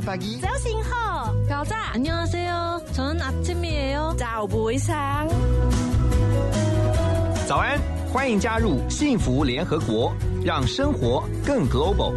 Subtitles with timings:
[0.00, 0.40] Selamat pagi.
[0.40, 4.14] 早醒好，搞炸， 안녕하세요，저는아침이에요。
[4.16, 5.28] 早不상
[7.46, 7.78] 早安，
[8.12, 10.12] 欢迎加入幸福联合国，
[10.44, 12.14] 让生活更 global。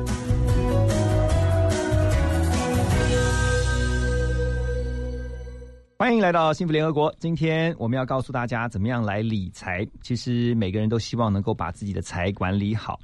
[5.98, 7.14] 欢迎来到幸福联合国。
[7.20, 9.86] 今天我们要告诉大家怎么样来理财。
[10.02, 12.98] 其实每个人都希望能够把自己的财管理好，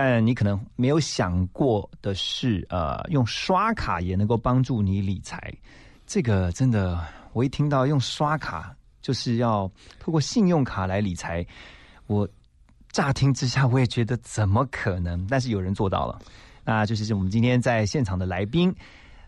[0.00, 5.52] 但你可能没有想过的是，呃，用刷卡也能够帮助你理财。
[6.06, 8.72] 这个真的，我一听到用刷卡
[9.02, 11.44] 就是要透过信用卡来理财，
[12.06, 12.28] 我
[12.92, 15.26] 乍听之下我也觉得怎么可能？
[15.26, 16.16] 但是有人做到了，
[16.64, 18.72] 那就是我们今天在现场的来宾。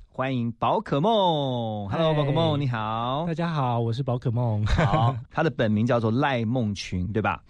[0.08, 4.64] 欢迎宝可梦，Hello，宝可梦，你好，大家好，我是宝可梦。
[4.66, 7.42] 好， 他的本名叫做赖梦群，对吧？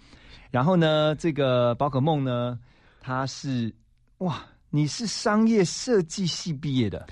[0.49, 2.57] 然后呢，这个宝可梦呢，
[3.01, 3.73] 他是
[4.19, 7.05] 哇，你是商业设计系毕业的，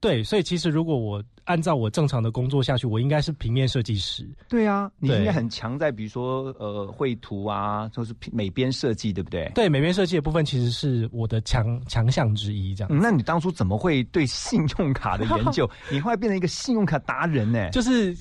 [0.00, 4.24] 对，所以其实如果我按照我正常的工作下去，我应该是平面设计师。
[4.48, 9.50] 对啊，你对应该很强在比如说呃绘图啊，就是美编设计，对不对？
[9.52, 12.90] 对，美编设计的部分其实是我的强强项之一，这样。
[12.92, 15.68] 嗯，那你当初怎么会对信用卡的研究？
[15.90, 17.68] 你后来变成一个信用卡达人呢？
[17.70, 18.16] 就是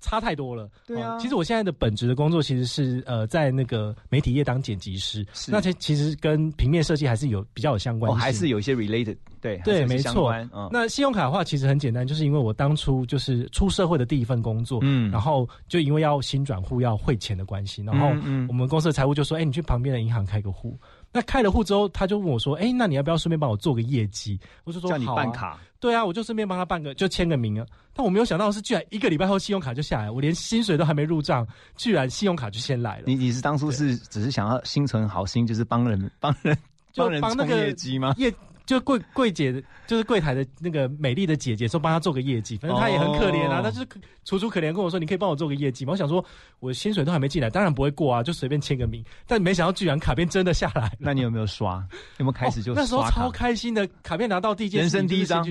[0.00, 0.68] 差太多了。
[0.86, 8.20] 对啊哦其实我现在的本职的工作其实是呃，在那个媒体业当剪辑师，是那其其实跟平面设计还是有比较有相关哦，性。
[8.20, 10.32] 还是有一些 related，对对，没错。
[10.52, 18.08] 嗯，那信用卡的话，其实很简单，就是因为我当初就是出社会的第一份工作，嗯然后就因为要新转户要汇钱的关系，然后
[18.48, 20.78] 我们公司的财务就说：“哎、你去旁边的银行开个户。”
[21.16, 27.66] 那开了户之后，他就问我说：“哎、那你要不要顺便帮我做个业绩？”我就说：“叫你办卡，对啊，我就顺便帮他办个，就签个名啊。
[27.94, 33.04] 但我没有想到的是，居然一个礼拜后信用卡就下来，我连薪水都还没入账，居然信用卡就先来了。
[33.06, 36.54] 你你是当初是只是想要心存好心，就是帮人帮人
[36.92, 38.14] 就帮人冲帮那个业绩吗？
[38.18, 38.30] 业
[38.66, 43.86] 就柜柜姐，就是柜台的那个美丽的姐姐说帮她做个业绩，反正她也很可怜啊，哦她就是
[44.24, 45.92] 楚楚可怜跟我说，你可以帮我做个业绩吗？
[45.92, 46.22] 我想说，
[46.58, 49.04] 我薪水都还没进来，当然不会过啊，就随便签个名。
[49.26, 51.76] 但没想到居然卡片真的下来，那你有没有刷？
[52.18, 55.46] 有没有开始就哦那时候超开心的，卡片拿到第一件人生第一张。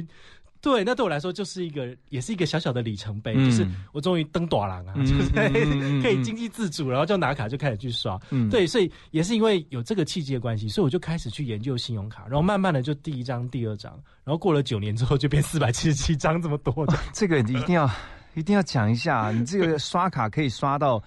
[0.66, 5.30] 对，那对我来说就是一个，也是一个小小的里程碑，嗯就是我终于登短廊啊，嗯就是
[6.02, 8.20] 可以经济自主，然后就拿卡就开始去刷。
[8.32, 13.94] 嗯对，所以也是因为有这个契机的关系，所以我就开始去研究信用卡，然后慢慢的就第一张、第二张，
[14.24, 16.84] 然后过了九年之后就变四百七十七张这么多
[17.14, 17.88] 这个一定要
[18.34, 21.00] 一定要讲一下，你这个刷卡可以刷到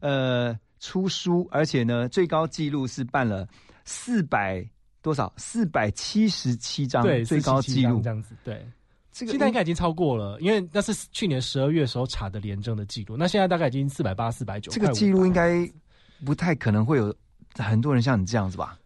[0.00, 3.46] 呃出书，而且呢最高纪录是办了
[3.84, 4.66] 四百
[5.02, 5.30] 多少？
[5.36, 8.08] 四百七十七张，对，最高纪录这。
[8.08, 8.34] 样子。
[8.44, 8.64] 对，
[9.12, 14.72] 这个现在应该已经超过了，因为那是去年十二月时候查的廉政的记录，那现在大概已经四百八、四百九。
[14.72, 15.70] 这个记录应该
[16.24, 17.14] 不太可能会有
[17.56, 18.78] 很多人像你这样子吧？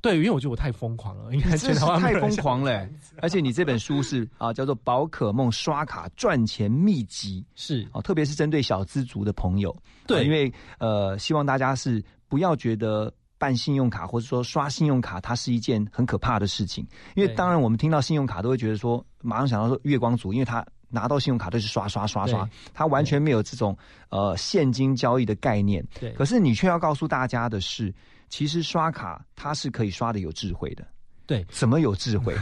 [0.00, 2.88] 对，因为我觉得我太疯狂了，应该真是全台湾没太疯狂了欸、
[3.20, 7.40] 而且你这本书是啊，叫做《宝可梦刷卡赚钱秘籍》。
[7.56, 16.86] 是哦，特别是针对小资族的朋友，对呃因为呃，希望大家是不要觉得办信用卡或者说刷信用卡，它是一件很可怕的事情。
[17.14, 23.76] 因为当然我们听到信用卡都会觉得说，马上想到说月光族，因为他拿到信用卡都是刷刷刷刷，他完全没有这种
[24.10, 25.86] 呃现金交易的概念。
[26.00, 27.94] 对，可是你却要告诉大家的是，
[28.28, 30.86] 其实刷卡它是可以刷的有智慧的。
[31.28, 32.34] 对，怎么有智慧？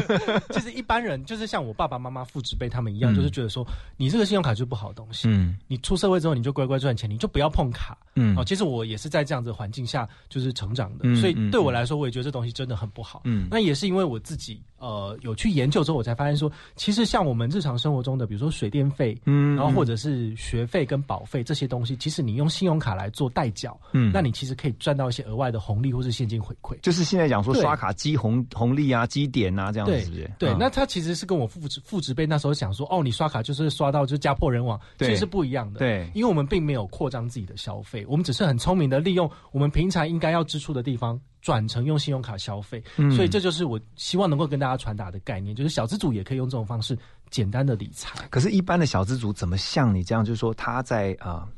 [0.52, 3.16] 其实一般人就是像我爸爸妈妈父执辈他们一样，嗯。
[3.16, 3.66] 就是觉得说
[3.96, 5.56] 你这个信用卡就是不好的东西，嗯。
[5.66, 7.96] 你出社会之后你就乖乖赚钱，你就不要碰卡。
[8.16, 8.36] 嗯。
[8.36, 13.22] 哦，其实我也是在这样子的环境下就是成长的，嗯所以嗯对我来说，我也觉得这东西真的很不好。
[13.24, 13.48] 嗯。
[13.50, 24.10] 那也是因为我自己呃有去研究之后，我才发现说，其实像我们日常生活中的，比如说水电费，嗯然后或者是学费跟保费这些东西，其实你用信用卡来做代缴，嗯。
[24.12, 26.78] 那你其实可以赚到一些额外的红利或是现金回馈。
[26.82, 30.30] 就是现在讲说刷卡积红红利啊、积点啊，这样子对是不是？
[30.38, 35.78] 对，嗯那他其实是跟我父执父职辈那时候想说，哦，你刷卡就是刷到就家破人亡，对其实是不一样的。
[35.78, 42.82] 对因为我们并没有扩张自己的消费，我们只是很聪明的利用我们平常应该要支出的地方，转成用信用卡消费。
[42.96, 46.98] 嗯所以这就是我希望能够跟大家传达的概念，就是小资主也可以用这种方式
[47.30, 48.26] 简单的理财。
[48.30, 50.24] 可是，一般的小资主怎么像你这样？
[50.24, 51.48] 就是说，他在啊、呃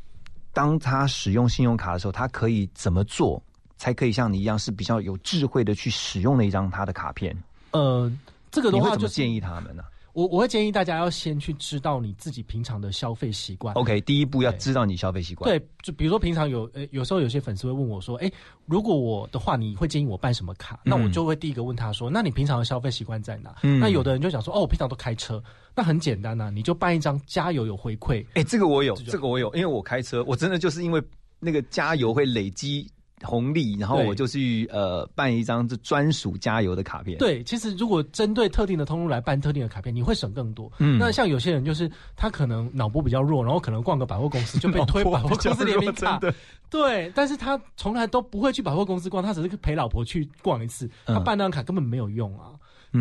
[0.57, 3.43] 当他使用信用卡的时候，他可以怎么做，
[3.77, 7.37] 才可以像你一样是比较有智慧的去使用那一张他的卡片？
[7.73, 8.11] 呃，
[8.51, 9.83] 这个的话就建议他们呢
[10.15, 13.75] 我我会建议大家要先去知道你自己平常的消费习惯。
[13.75, 15.47] ？OK，第一步要知道你消费习惯。
[15.47, 18.33] 对，就比如说平常有呃，有时候有些粉丝会问我说，哎，
[18.65, 20.81] 如果我的话，你会建议我办什么卡？
[20.83, 23.55] 那我就会第一个问他说，那你平常的消费习惯在哪？
[23.61, 25.43] 嗯那有的人就想说，哦，我平常都开车，
[25.75, 28.25] 那很简单呐、你就办一张加油有回馈。
[28.33, 31.03] 哎、这个我有，这个我有，因为我开车，我真的就是因为
[31.39, 32.91] 那个加油会累积
[33.23, 40.71] 红利，然后我就去呃办一张这专属加油的卡片。，对，其实如果针对特定的通路来办特定的卡片，你会省更多。
[40.79, 46.21] 嗯那像有些人就是他可能脑波比较弱，然后可能逛个百货公司就被 推百货公司联名卡，
[46.69, 52.51] 对，但是他从来都不会去百货公司逛，他只是陪老婆去逛一次，嗯他办那张卡根本没有用啊。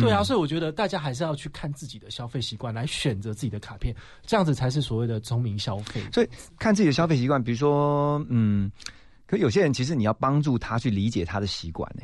[0.00, 3.94] 对啊，所以我觉得大家还是要去看自己的消费习惯，来选择自己的卡片，
[4.26, 6.02] 这样子才是所谓的聪明消费。
[6.12, 6.28] 所以
[6.58, 8.70] 看自己的消费习惯，比如说，嗯，
[9.26, 12.02] 可有些人其实你要帮助他去理解他的习惯，呢，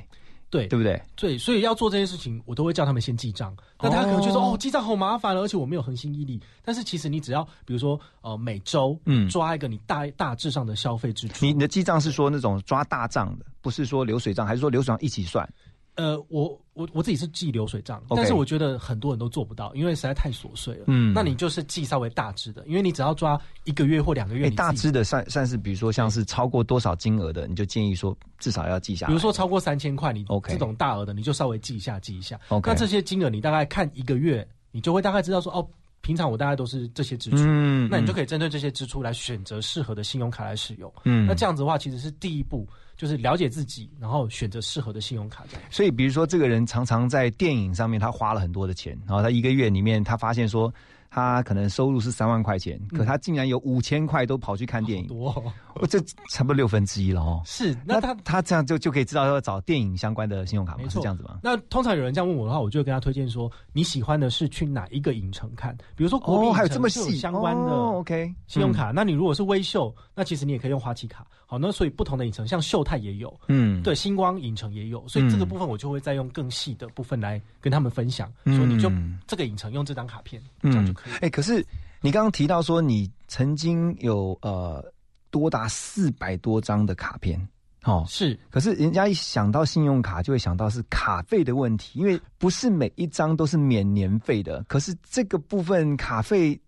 [0.50, 1.00] 对对不对？
[1.16, 3.56] 对，所以要做这件事情，我都会叫他们先记账。
[3.80, 11.44] 那他可能就说：“哦哦，记账好麻烦了，而且我没有恒心毅力。”但是其实你只要，比如说，呃，每周嗯抓一个你大大致上的消费支出。
[11.44, 15.48] 你你的记账是说那种抓大账的，不是说流水账，还是说流水账一起算？
[15.94, 20.84] 呃，我我我自己是记流水账但是我觉得很多人都做不到，因为实在太琐碎了。
[20.86, 29.08] 嗯那你就是记稍微大致的，因为你只要抓一个月或两个月，大致的算算是，比如说像是超过多少金额的，你就建议说至少要记下来。
[29.08, 32.40] 比如说超过三千块，你 OK 这种大额的，你就稍微记一下，记一下。
[32.48, 35.68] OK 那这些金额你大概看一个月，你就会大概知道说，哦，
[36.02, 40.93] 平常我大概都是这些支出，嗯那你就可以针对这些支出来选择适合的信用卡来使用。
[41.04, 45.44] 嗯那这样子的话，其实是第一步，就是了解自己，然后选择适合的信用卡。
[45.70, 50.72] 所以，比如说这个人常常在电影上面他花了很多的钱，然后他一个月里面他发现说
[51.14, 56.00] 他可能收入是三万块钱，可他竟然有五千块都跑去看电影，多、哦、我这
[56.30, 57.42] 差不多六分之一了哦。
[57.44, 60.84] 是，那那他他他这样就就可以知道要找电影相关的信用卡吗？
[60.88, 61.38] 是这样子吗？
[61.42, 65.76] 那通常有人这样问我的话，我就会跟他推荐说，你喜欢的是去哪一个影城看？
[65.94, 68.90] 比如说国民还有这么细相关的哦、OK 信用卡。
[68.90, 71.26] 那你如果是微秀，那其实你也可以用花旗卡。
[71.52, 78.90] 好，那所以不同的影城，像秀泰也有，嗯，对，星光影城也有，所以这个部分我就会再用更细的部分来跟他们分享，嗯说你就
[79.26, 81.12] 这个影城用这张卡片，这样就可以。
[81.20, 81.62] 哎、可是
[82.00, 84.82] 你刚刚提到说你曾经有呃
[85.31, 87.38] 多达四百多张的卡片，
[87.84, 88.34] 哦，是。
[88.48, 94.64] 可是人家一想到信用卡，就会想到是卡费的问题，因为不是每一张都是免年费的。
[94.69, 96.58] 可是这个部分卡费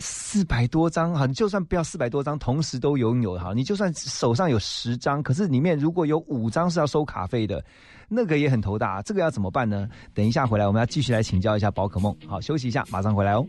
[0.00, 7.62] 四百多张，哈，你就算不要四百多张同时都拥有哈，你就算手上有十张，可是里面如果有五张是要收卡费的，
[8.08, 9.02] 那个也很头大。
[9.02, 9.88] 这个要怎么办呢？
[10.14, 12.16] 等一下回来，我们要继续来请教一下宝可梦。
[12.26, 13.46] 好，休息一下，马上回来哦。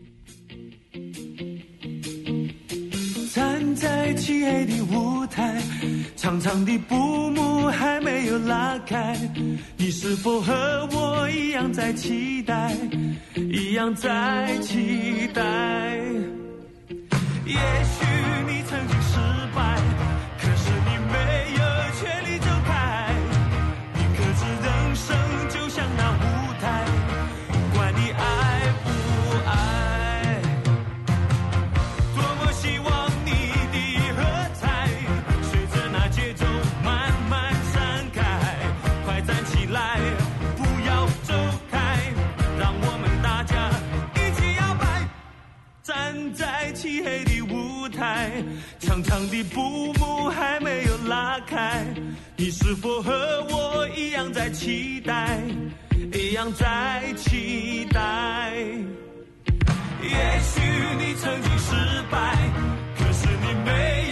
[3.32, 5.62] 站在漆黑的舞台，
[6.16, 6.94] 长长的布
[7.30, 9.18] 幕还没有拉开，
[9.78, 10.52] 你是否和
[10.92, 12.76] 我一样在期待，
[13.34, 16.01] 一样在期待？
[17.52, 18.11] 也许
[48.80, 51.84] 长长的布幕还没有拉开，
[52.36, 53.12] 你是否和
[53.50, 55.40] 我一样在期待，
[56.12, 58.52] 一样在期待？
[60.02, 60.60] 也许
[60.98, 61.74] 你曾经失
[62.10, 62.36] 败，
[62.98, 64.11] 可是你没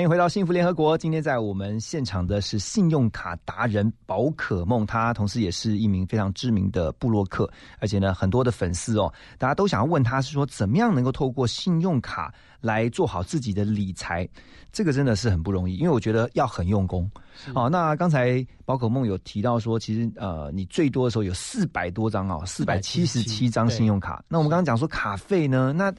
[0.00, 0.96] 欢迎回到幸福联合国。
[0.96, 7.46] 今天在我们现场的是信用卡达人宝可梦，他同时也是一名非常知名的布洛克，
[7.80, 14.26] 而且呢，很多的粉丝哦，大家都想要问他是说，怎么样能够透过信用卡来做好自己的理财？
[14.72, 17.06] 这个真的是很不容易，因为我觉得要很用功。
[17.52, 24.24] 好，那刚才宝可梦有提到说，其实呃，你最多的时候有四百多张哦，四百七十七张信用卡。
[24.28, 25.92] 那我们刚刚讲说卡费呢，那。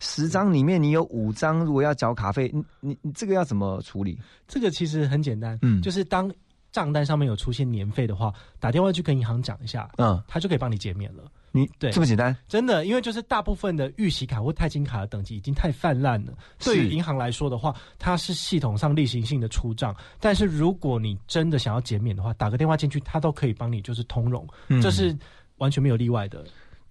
[0.00, 4.18] 十张里面你有五张，如果要缴卡费，你你你这个要怎么处理？
[4.46, 6.30] 这个其实很简单，嗯，就是当
[6.72, 11.24] 账单上面有出现年费的话，打电话去跟银行讲一下，嗯，他就可以帮你减免了。
[11.56, 12.36] 你对这么简单？
[12.48, 16.32] 真的，因为就是大部分的预习卡或钛金卡的等级已经太泛滥了。
[16.58, 25.16] 对于银行来说的话，它是系统上例行性的出账，但是如果你真的想要减免的话，打个电话进去，它都可以帮你就是通融，嗯这是
[25.58, 26.44] 完全没有例外的。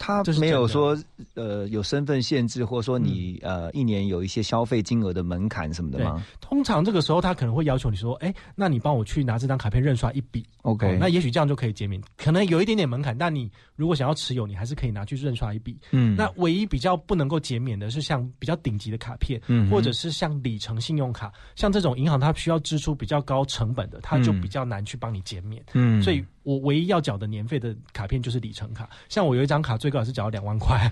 [0.03, 0.97] 他没有真说
[1.35, 10.45] 呃有身份限制，或者说你、呃一年有一些消费金额的门槛什么的吗？，通常这个时候他可能会要求你说，哎，那你帮我去拿这张卡片认刷一笔。
[10.63, 15.79] OK 哦那也许这样就可以减免，可能有一点点门槛，但你如果想要持有，你还是可以拿去认刷一笔。
[15.91, 25.63] 嗯那唯一比较不能够减免的是像比较顶级的卡片，嗯或者是像里程信用卡，像这种银行它需要支出比较高成本的，它就嗯比较难去帮你减免。
[25.73, 30.91] 嗯所以我唯一要缴的年费的卡片就是里程卡，像我有一张卡最高也是缴两万块，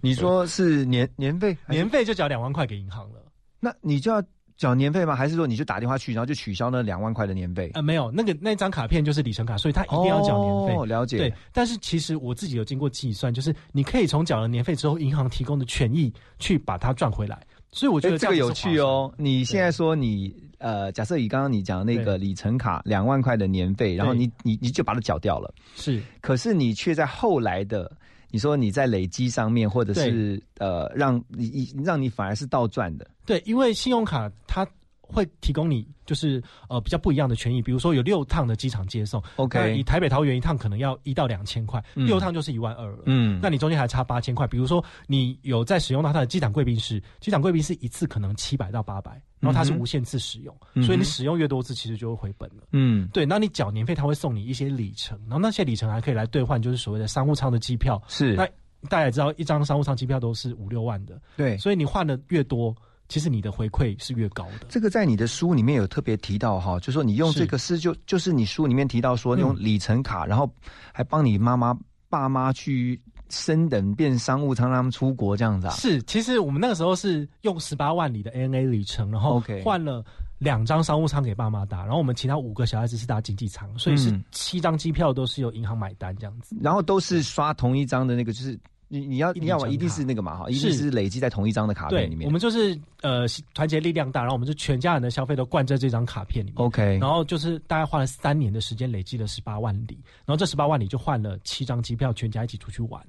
[0.00, 1.56] 你说是年年费？
[1.68, 3.20] 年费就缴两万块给银行了。
[3.60, 4.22] 那你就要
[4.62, 5.16] 缴年费吗？
[5.16, 7.68] 还是说你就打电话去，然后就取消那两万块的年费？
[7.74, 10.80] 呃，没有，那个那张卡片就是里程卡，所以它一定要缴年费。
[10.80, 11.18] 哦，了解。
[11.18, 17.44] 对，但是其实我自己有经过计算，就是你可以从缴了年费之后，银行提供的权益去把它赚回来。
[17.72, 19.12] 所以我觉哎，得这个有趣哦！
[19.16, 27.90] 你现在说你呃，假设以刚刚你讲的那个里程卡两万块的年费，然后你你你就把它缴掉了，是可是你却在后来的，
[28.32, 33.08] 你说你在累积上面，或者是呃，让你你让你反而是倒赚的。
[33.24, 34.66] 对，因为信用卡它
[35.00, 43.02] 会提供你就是呃比较不一样的权益，比如说有六趟的机场接送 OK 那以台北桃园一趟可能要一到两千块，嗯六趟就是一万二了。
[43.04, 52.62] 嗯那你中间还差八千块，比如说你有在使用到它的机场贵宾室，机场贵宾室一次可能七百到八百，然后它是无限次使用，嗯所以你使用越多次，其实就会回本了。
[52.70, 58.00] 嗯，对，那你缴年费，它会送你一些里程，然后那些里程还可以来兑换，就是所谓的商务舱的机票。
[58.06, 58.46] 是那
[58.88, 61.58] 大家也知道，一张商务舱机票都是五六万的，对。
[61.58, 62.72] 所以你换的越多，
[63.08, 64.66] 其实你的回馈是越高的。
[64.68, 70.48] 这个在你的书里面有特别提到哈，就说你用是这个是就就是你书里面提到说嗯用里程卡，然后
[70.92, 71.76] 还帮你妈妈
[72.08, 73.00] 爸妈去
[73.32, 75.72] 升等变商务舱，让他们出国这样子啊。
[75.72, 80.04] 是，其实我们那个时候是用十八万里的 ANA 里程，然后换了
[80.38, 86.54] 两张商务舱给爸妈打，然后我们其他五个小孩子是搭经济舱，所以是嗯七张机票都是由银行买单这样子。
[86.60, 88.58] 然后都是刷同一张的那个，就是
[88.92, 92.18] 你你要你要嘛里程卡一定是那个嘛哈，一定是是累积在同一张的卡片里，面。
[92.18, 96.58] 对我们就是呃团结力量大，然后我们就全家人的消费都灌在这张卡片里面。
[96.58, 103.02] OK，然后就是大概花了三年的时间，累积了十八万里，然后这十八万里就换了七张机票，全家一起出去玩。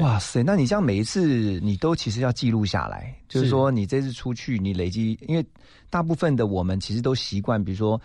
[0.00, 5.44] 哇塞，那你这样每一次你都其实要记录下来，就是是说你这次出去你累积，因为
[5.90, 8.00] 大部分的我们其实都习惯，比如说。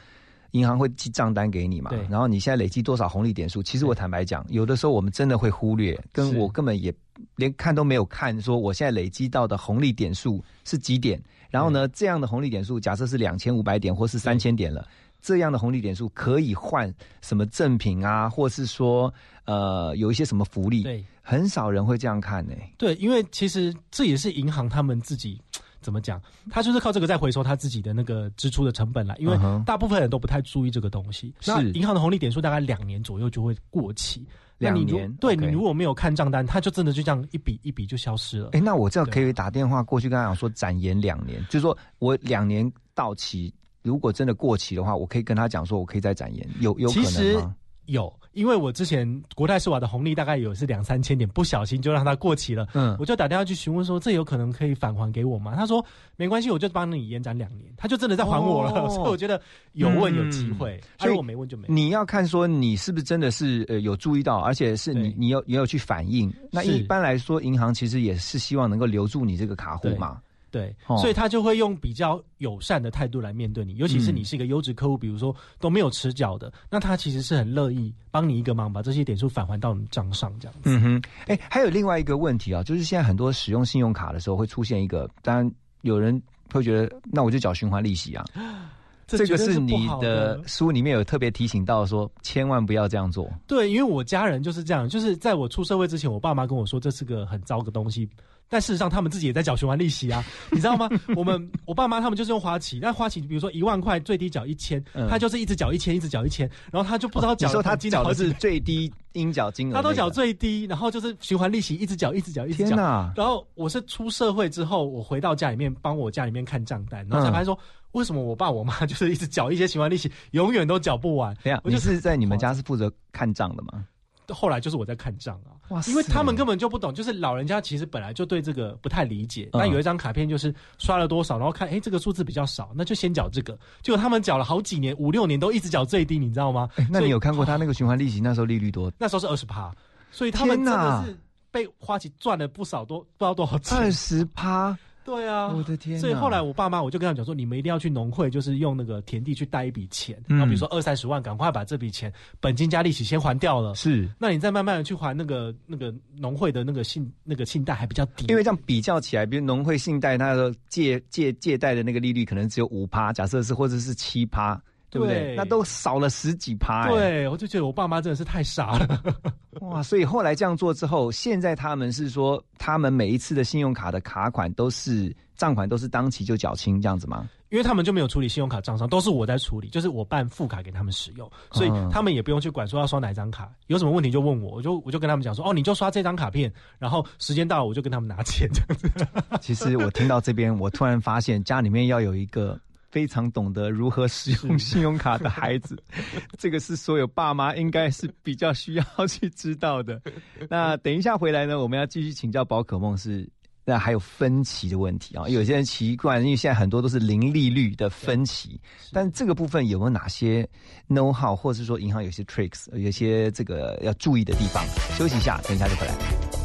[0.53, 1.99] 银行会寄账单给你嘛对？
[2.09, 3.61] 然后你现在累积多少红利点数？
[3.61, 6.93] 其实我坦白讲，有的时候我们真的会忽略，跟我根本也
[7.35, 11.21] 连看都没有看，说我现在累积到的红利点数是几点？
[11.49, 14.87] 然后呢，这样的红利点数假设是两千五百点或是三千点了，
[15.21, 19.13] 这样的红利点数可以换什么赠品啊，或是说
[19.45, 20.83] 呃有一些什么福利？
[20.83, 25.39] 对很少人会这样看呢、对，因为其实这也是银行他们自己
[25.83, 26.19] 怎么讲，
[26.49, 29.13] 他就是靠这个在回收他自己的那个支出的成本啦。
[29.19, 31.31] 因为大部分人都不太注意这个东西。
[31.41, 34.25] 是那银行的红利点数大概两年左右就会过期。
[34.59, 38.49] 两年对你如果没有看账单，他就真的就这样一笔一笔就消失了。
[38.53, 47.55] 哎、那我这样可以打电话过去跟他讲说展延两年，就是说我两年到期，如果真的过期的话，我可以跟他讲说我可以再展延，有有可能吗？
[47.85, 52.67] 有，因为我之前国泰世华的红利大概有是两三千点，不小心就让它过期了。
[52.73, 55.53] 嗯我就打电话去询问说，这有可能可以返还给我吗？
[55.55, 55.83] 他说
[56.15, 58.71] 没关系，我就帮你延展两年，他就真的在还我了。
[58.71, 59.41] 哦 所以我觉得
[59.73, 61.67] 有问有机会，嗯所以啊如果没问就没。
[61.67, 66.33] 你要看说你是不是真的是呃有注意到，而且是你你有也有去反映。
[66.51, 70.21] 那一般来说，银行其实也是希望能够留住你这个卡户嘛。
[70.53, 80.61] 对，哦所以他就会用比较友善的态度来面对你，尤其是嗯你是一个优质客户，比如说都没有迟缴的，那他其实是很乐意帮你一个忙，把这些点数返还到你账上，这样子。
[80.65, 88.23] 嗯哼，哎、还有另外一个问题啊，就是现在很多使用信用卡的时候会出现一个，当然有人会觉得，那我就缴循环利息啊。
[89.05, 93.29] 这个是你的书里面有特别提醒到说，千万不要这样做。
[93.45, 98.09] 对，因为我家人就是这样，就是在我出社会之前，我爸妈跟我说这是个很糟的东西，
[98.53, 100.87] 但事实上他们自己也在缴循环利息啊，你知道吗？
[101.15, 110.07] 我们我爸妈他们就是用花旗，那花旗比如说一万块最低缴一千、嗯他就是一直缴一千，一直缴一千，然后他就不知道缴、你说他缴的是最低应缴金额、他都缴。
[110.07, 112.67] 最低，然后就是循环利息一直缴，一直缴，一直缴。
[112.67, 113.11] 天哪！
[113.15, 117.57] 然后我是出社会之后，我回到家里面帮我家里面看账单，然后才发现说，
[117.93, 121.33] 为什么我爸我妈 就是一直缴一些循环利息，永远都缴不完。
[121.43, 123.83] 等一下，我就你是在你们家是负责看账的吗？
[124.29, 129.49] 后来就是我在看账啊，哇塞因为他们根本就不懂，就是老人家其实本来就对这个不太理解。
[129.53, 133.57] 嗯那有一张卡片就是刷了多少，然后看，哎，这个数字比较少，那就先缴这个。
[133.81, 136.69] 结果他们缴了好几年，五六年都一直缴最低，你知道吗？
[136.75, 138.91] 欸， 那你有看过他那个循环利息那时候利率多？
[138.99, 139.73] 那时候是二十趴，
[140.11, 141.17] 所以他们真的是
[141.49, 143.77] 被花旗赚了不少多，不知道多少钱。
[143.77, 144.77] 二十趴。
[145.05, 145.99] 对啊，我的天！
[145.99, 153.75] 所以后来我爸妈我就跟他们讲说，你们一定要去农会，就是用那个田地去贷一笔钱，然后比如说二三十万，赶快把这笔钱本金加利息先还掉了。
[153.75, 158.25] 是，那你再慢慢的去还那个那个农会的那个信那个信贷还比较低。
[158.29, 164.61] 因为这样比较起来，比如农会信贷，它的借借借贷的那个利率可能只有五趴，假设是或者是七趴。
[164.93, 165.33] 对不对？
[165.35, 166.87] 那都少了十几趴。
[166.87, 169.03] 对，我就觉得我爸妈真的是太傻了。
[169.61, 169.81] 哇！
[169.81, 177.27] 所以后来这样做之后，现在他们是说，他们每一次的信用卡的卡款都是账款都是当期就缴清这样子吗？
[177.49, 189.07] 因为他们就没有处理信用卡账上，都是我在处理，就是我办副卡给他们使用，所以他们也不用去管说要刷哪张卡，有什么问题就问我，我就我就跟他们讲说，哦，你就刷这张卡片，然后时间到了我就跟他们拿钱这样子。
[189.39, 192.59] 其实我听到这边，我突然发现家里面要有一个。
[192.93, 195.75] 非常懂得如何使用信用卡的孩子，
[196.37, 199.99] 这个是所有爸妈应该是比较需要去知道的。
[200.47, 203.27] 那等一下回来呢，我们要继续请教宝可梦是
[203.65, 205.27] 那还有分歧的问题啊。
[205.27, 210.47] 有些人习惯，因为现在很多都是零利率的分歧，但这个部分有没有哪些
[210.87, 214.63] know how，或者是说银行有些 tricks，有些这个要注意的地方？
[214.95, 216.42] 休息一下，等一下就回来。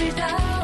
[0.00, 0.59] 知道。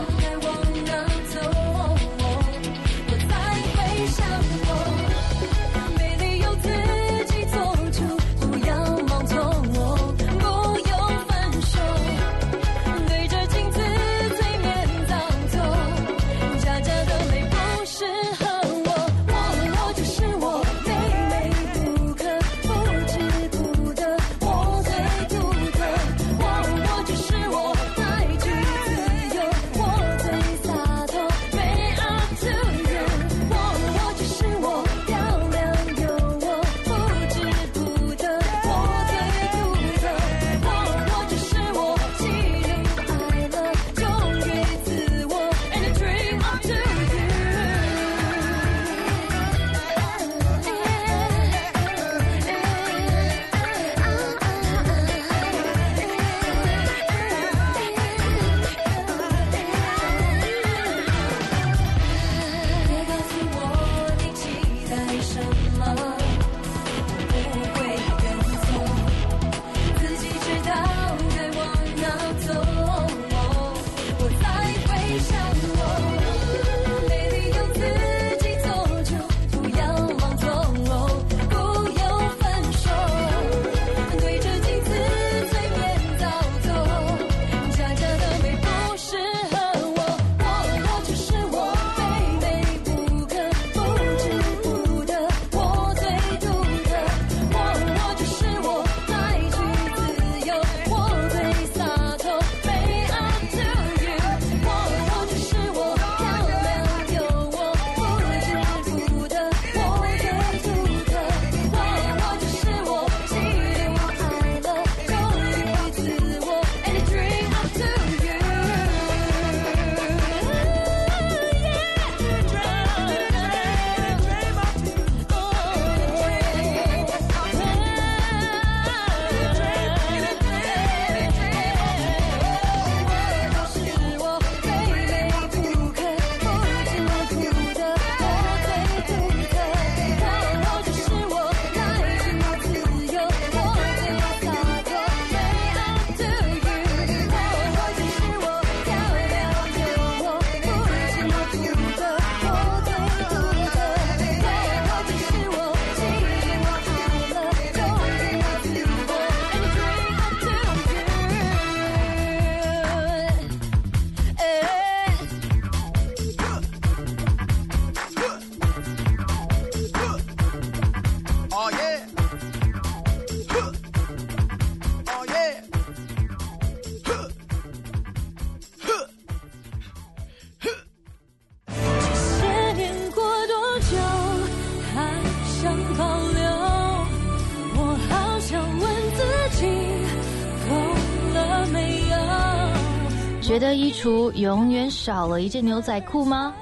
[194.34, 196.52] 永远少了一件牛仔裤吗？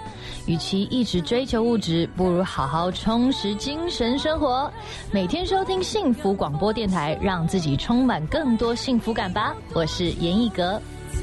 [0.47, 4.71] 与其一直追求物质，不如好好充实精神生活。
[5.11, 9.55] 每天收听幸福广播电台，让自己充满更多幸福感吧。
[9.73, 10.79] 我是严艺格。
[11.13, 11.23] 才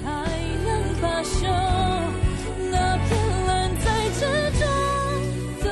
[0.65, 1.45] 能罢休，
[2.71, 4.21] 那片蓝在之
[4.59, 4.67] 中
[5.61, 5.69] 总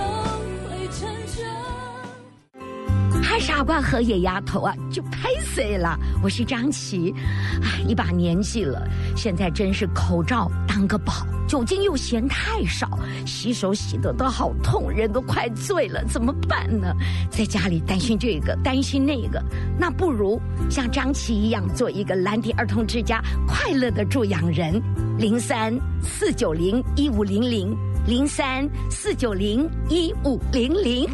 [0.70, 3.20] 会成就。
[3.20, 6.00] 海傻瓜和野丫头啊，就拍对了。
[6.24, 7.14] 我是张琪，
[7.62, 11.28] 哎，一把年纪了，现在真是口罩当个宝。
[11.50, 16.96] 酒精又嫌太少，洗手洗得都好痛，人都快醉了，怎么办呢？
[17.30, 19.44] 在家里担心这个，担心那个，
[19.78, 24.82] 那不如像张琪一样做一个蓝迪儿童之家快乐的助养人。
[25.18, 27.76] 零三四九零一五零零
[28.08, 31.06] 零三四九零一五零零，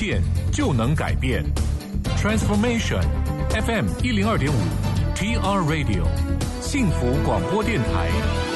[0.00, 1.44] 见就能改变
[2.16, 3.02] ，Transformation
[3.50, 4.56] FM 一零二点五。
[5.14, 6.04] TR Radio，
[6.62, 8.49] 幸福广播电台。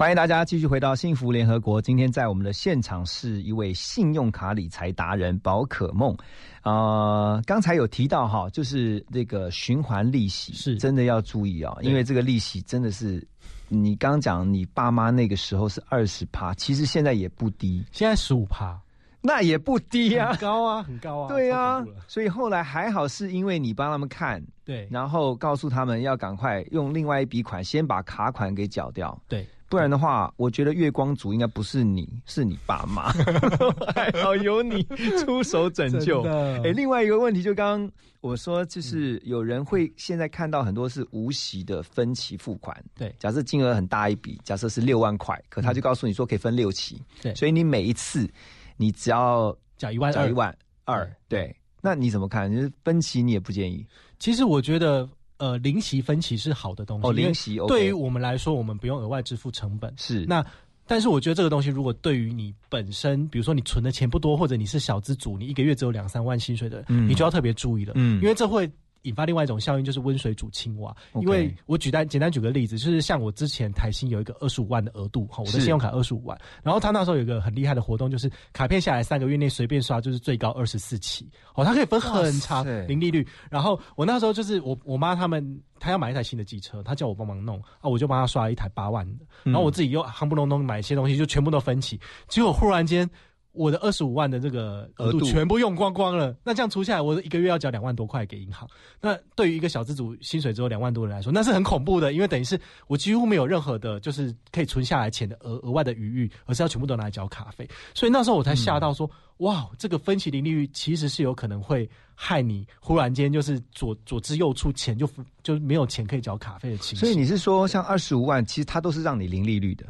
[0.00, 1.78] 欢迎大家继续回到幸福联合国。
[1.78, 6.16] 今天在我们的现场是一位信用卡理财达人宝可梦。
[6.62, 13.22] 啊，刚才有提到哈，就是这个循环利息是真的要注意啊，因为这个利息真的是
[13.68, 18.80] 你刚讲你爸妈那个时候是二十趴，其实现在也不低，现在十五趴。
[19.20, 21.28] 那也不低啊，高啊，很高啊。
[21.28, 29.46] 对啊，所以后来还好，是因为你帮他们看，对，然后告诉他们要赶快用另外一笔款先把卡款给缴掉，对。
[29.70, 33.12] 不然的话，我觉得月光族应该不是你，是你爸妈。
[33.94, 34.82] 还好有你
[35.20, 36.22] 出手拯救。
[36.64, 42.76] 哎，另外一个问题，就刚刚我说，就是有人会现在看到很多是无息的分期付款。
[42.98, 47.00] 对，假设金额很大一笔，假设是六万块，可他就告诉你说可以分六期。
[47.22, 48.28] 对，所以你每一次
[48.76, 50.52] 你只要缴一万，缴一万
[50.84, 51.08] 二。
[51.28, 52.52] 对，那你怎么看？
[52.52, 53.86] 就是分期你也不建议？
[54.18, 55.08] 其实我觉得。
[55.40, 57.08] 呃，零息分期是好的东西。
[57.08, 59.92] 哦，零息对于我们来说，我们不用额外支付成本。
[59.96, 60.44] 是那，
[60.86, 67.94] 但是我觉得这个东西，如果对于你本身，比如说你存的钱不多，或者你是小资主，你一个月只有两三万薪水的人，你就要特别注意了。
[67.96, 68.70] 嗯，因为这会。
[69.02, 70.94] 引发另外一种效应，就是温水煮青蛙。
[71.20, 83.26] 因为我举单简单举个例子，就是像我之前台新有一个二十五万的额度，哈，我的信用卡二十五万，然后他那时候有一个很厉害的活动，就是卡片下来三个月内随便刷，就是最高二十四期，哦，它可以分很长零利率。
[83.50, 93.08] 然后我那时候就是我我妈他们，她要买一台新的机车，她叫我帮忙弄啊，我就帮她刷了一台八万的，然后我自己又夯不隆咚买一些东西，就全部都分期，结果忽然间。
[93.52, 98.68] 我的二十五万的这个额度全部用光光了，那这样除下来，我一个月要交两万多块给银行。
[99.00, 107.68] 那对于一个小资主薪水只有两万多人来说，那是很恐怖的，因为等于是我几乎没有任何的，就是可以存下来钱的额额外的余裕，而是要全部都拿来缴卡费。
[107.92, 115.08] 所以那时候我才吓到说，哇，这个分期零利率其实是有可能会害你忽然间就是左左支右出，钱就
[115.42, 117.00] 就没有钱可以缴卡费的情况。
[117.00, 119.84] 所以你是说，像二十五万，其实它都是让你零利率的。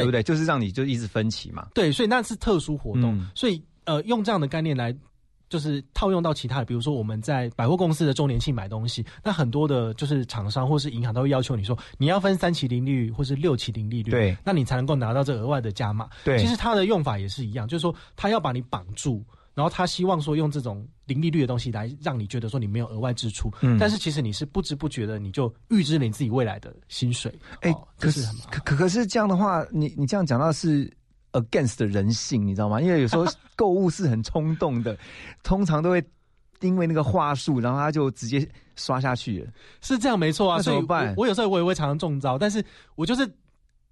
[0.00, 0.22] 对不对？
[0.22, 1.68] 就是让你就一直分期嘛。
[1.74, 3.26] 对，所以那是特殊活动。
[3.34, 4.94] 所以呃，用这样的概念来，
[5.48, 16.08] 就是套用到其他的，比如说我们在百货公司的周年庆买东西，那很多的就是厂商或是银行都会要求你说，你要分三期零利率或是六期零利率，对，那你才能够拿到这额外的加码。
[16.24, 19.24] 对，其实它的用法也是一样，就是说它要把你绑住。
[19.54, 30.92] 然后他希望说用这种零利率的东西来让你觉得说你没有额外支出，嗯，但是其实你是不知不觉的你就预支了你自己未来的薪水，哎，可是可可可是这样的话，你你这样讲到是
[31.32, 32.80] against 人性，你知道吗？
[32.80, 34.98] 因为有时候购物是很冲动的，
[35.44, 36.04] 通常都会
[36.60, 40.60] 因为那个话术，然后他就直接刷下去了，是这样没错啊。
[40.60, 41.14] 怎么办？
[41.16, 42.64] 我有时候我也会常常中招，但是
[42.96, 43.30] 我就是。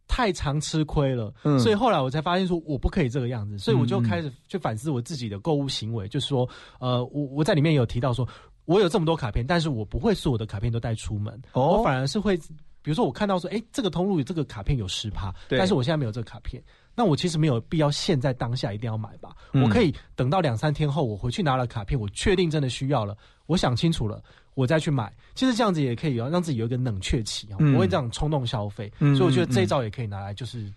[0.08, 6.48] 太常吃亏了，所以后来我才发现说我不可以这个样子，所以我就开始去反思我自己的购物行为，就是说，
[6.80, 8.28] 呃，我我在里面有提到说，
[8.66, 11.40] 我有这么多卡片，但是我不会所有的卡片都带出门，
[11.78, 16.62] 我反而是会，比如说我看到说，哎，这个通路这个卡片有十趴，但是我现在没有这个卡片，
[16.94, 24.22] 那我其实没有必要现在当下一定要买吧，我可以等到两三天后，我回去拿了卡片，我确定真的需要了，我想清楚了。
[24.54, 28.92] 我再去买，其实这样子也可以让自己有一个冷却期啊，不会这样冲动消费。
[28.98, 30.70] 所以我觉得这一招也可以拿来就是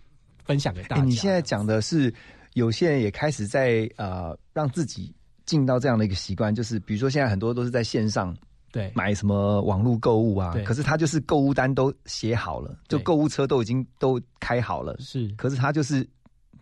[0.44, 1.02] 分享给大家。
[1.02, 2.12] 你现在讲的是
[2.54, 8.34] 有些人也开始在呃让自己进到这样的一个习惯，就是比如说现在很多都是在线上
[8.72, 16.08] 对买什么网络购物啊，可是他就是购物单都写好了，就购物车都已经都开好了，是，可是他就是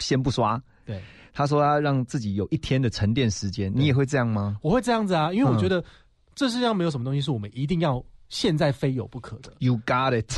[0.00, 0.60] 先不刷。
[0.84, 1.00] 对，
[1.32, 4.58] 他说他让自己有一天的沉淀时间，你也会这样吗？
[4.62, 5.84] 我会这样子啊，因为我觉得。
[6.34, 9.52] 这世界上没有什么东西是我们一定要现在非有不可的。
[9.58, 10.32] You got it，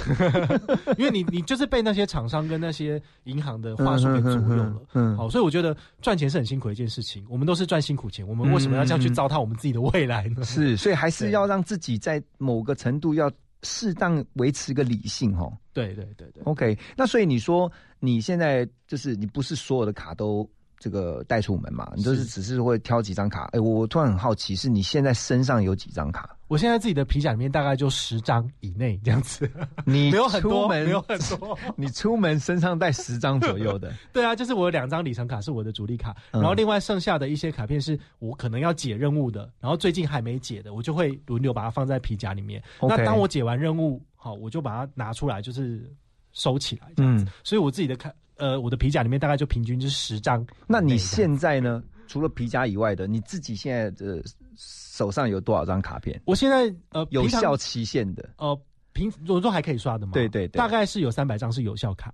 [0.99, 4.83] 因为你你就是被那些厂商跟那些银行的话术给左右了。
[4.93, 7.25] 嗯，好，所以我觉得赚钱是很辛苦的一件事情。
[7.29, 10.45] 我们都是赚辛苦钱，我们为什么要这样去糟蹋我们自己的未来呢？
[10.45, 13.31] 是，所以还是要让自己在某个程度要
[13.63, 15.51] 适当维持一个理性哈。
[15.73, 16.43] 对对对对。
[16.45, 17.71] OK，那所以你说
[18.01, 20.49] 你现在就是你不是所有的卡都。
[20.79, 23.49] 这个带出门嘛，你就是只是会挑几张卡。
[23.53, 26.37] 哎，我突然很好奇，是你现在身上有几张卡？
[26.49, 29.51] 我现在自己的皮夹里面大概就十张以内这样子。
[29.85, 31.59] 你 没有很多，没有很多。
[31.77, 33.93] 你出门身上带十张左右的？
[34.13, 42.63] 对啊，就是我有两张里程卡是我的主力卡，然后另外剩下的一些卡片是我可能要解任务的，然后最近还没解的，我就会轮流把它放在皮夹里面。
[42.81, 45.91] 那当我解完任务，好，我就把它拿出来，就是
[46.37, 47.27] 收起来这样子。
[47.43, 48.13] 所以我自己的卡。
[48.39, 50.47] 呃，我的皮夹里面大概就平均就是十张。
[50.67, 51.83] 那你现在呢？
[52.07, 54.23] 除了皮夹以外的，你自己现在的
[54.59, 56.21] 手上有多少张卡片？
[56.27, 58.55] 我现在呃，有效期限的呃，
[58.93, 60.13] 平我说还可以刷的吗？
[60.13, 62.13] 对对对，大概是有三百张是有效卡，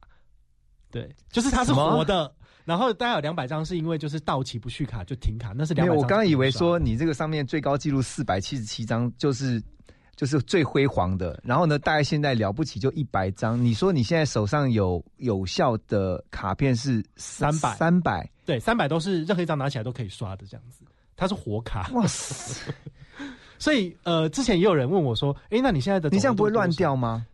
[0.93, 2.33] 对，就是它是活的。
[2.65, 5.93] 然后大概有两百张是因为就是到期不续卡就停卡，那是两百。
[5.93, 9.61] 我刚刚以为说你这个上面最高记录四百七十七张就是。
[10.17, 13.63] 就是最辉煌的，然后呢，大概现在了不起就一百张。
[13.63, 20.85] 你说你现在手上有有效的卡片是三百，三百，对，三百都是任何一张拿起来都可以刷的这样子，
[21.17, 21.91] 它是活卡。
[21.95, 22.73] 哇塞！
[23.59, 27.27] 所以呃，之前也有人问我说，哎，那你现在的你这样不会乱掉吗？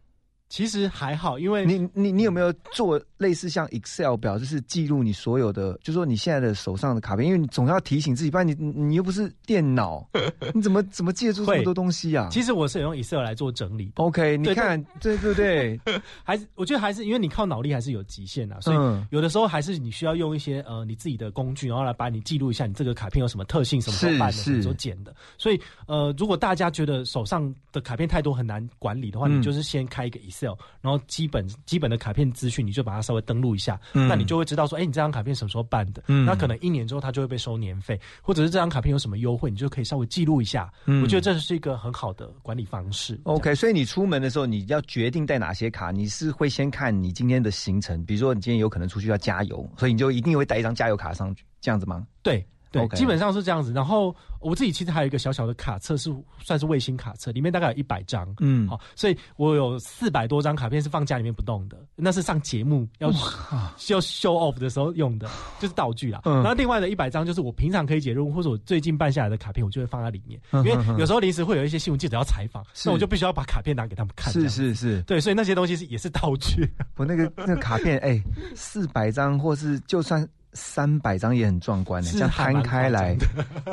[0.48, 10.08] 其实还好，因为你你你有没有做类似像 Excel 表，就是记录你所有的，就说你现在的手上的卡片，因为你总要提醒自己，不然你你又不是电脑，
[10.54, 12.28] 你怎么怎么记得住这么多东西啊？
[12.30, 13.92] 其实我是用 Excel 来做整理。
[13.96, 15.80] OK，你看，对对对，
[16.24, 18.76] 还是我觉得还是因为你靠脑力还是有极限啊，所以
[19.10, 25.14] 有的时候还是你需要用一些呃你自己的工具，然后来把你记录一下你这个卡片有什么特性，什么时候办的，什么时候剪的。
[25.36, 36.02] 所以呃，如果大家觉得手上的卡片太多很难管理的话，你就是先开一个 Excel，然后基本基本的卡片资讯你就把它稍微登录一下，那你就会知道说，哎，你这张卡片什么时候办的？
[36.08, 40.70] 嗯那可能一年之后它就会被收年费，或者是这张卡片有什么优惠，你就可以稍微记录一下。
[40.86, 43.18] 嗯我觉得这是一个很好的管理方式。
[43.24, 52.06] OK，所以你出门的时候你要决定带哪些卡，你是会先看你今天的行程，比如说你今天有可能出去要加油，所以你就一定会带一张加油卡上去，这样子吗？
[52.22, 52.46] 对。
[52.70, 53.72] 对，基本上是这样子。
[53.72, 58.28] 然后我自己其实还有一个小小的卡册，是算是卫星卡册，里面大概有一百张。
[58.40, 66.20] 嗯，好，所以我有四百多张卡片是放家里面不动的，那是上节目要要 show off 的时候用的， 就是道具啦。
[66.24, 70.40] 然后另外的一百张就是我平常可以解任务或者我最近办下来的卡片，我就会放在里面。
[70.52, 74.32] 因为有时候临时会有一些新闻记者要采访，那我就必须要把卡片拿给他们看。
[74.32, 76.68] 是是是，对，所以那些东西是也是道具。
[76.96, 78.22] 我那个那个卡片，哎，
[78.54, 80.28] 四百张或是就算。
[80.58, 83.16] 三百张也很壮观呢，这样摊开来，